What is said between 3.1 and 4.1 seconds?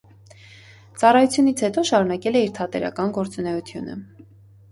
գործունեությունը։